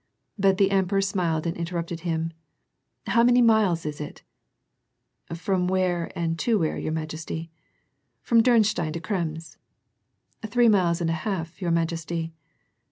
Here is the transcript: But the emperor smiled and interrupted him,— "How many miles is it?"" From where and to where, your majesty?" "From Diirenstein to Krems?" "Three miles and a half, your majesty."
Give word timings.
But 0.35 0.57
the 0.57 0.71
emperor 0.71 0.99
smiled 1.03 1.45
and 1.45 1.55
interrupted 1.55 1.99
him,— 1.99 2.33
"How 3.05 3.21
many 3.21 3.39
miles 3.39 3.85
is 3.85 4.01
it?"" 4.01 4.23
From 5.35 5.67
where 5.67 6.09
and 6.17 6.39
to 6.39 6.57
where, 6.57 6.75
your 6.75 6.91
majesty?" 6.91 7.51
"From 8.23 8.41
Diirenstein 8.41 8.93
to 8.93 8.99
Krems?" 8.99 9.57
"Three 10.43 10.69
miles 10.69 11.01
and 11.01 11.09
a 11.11 11.21
half, 11.21 11.61
your 11.61 11.69
majesty." 11.69 12.33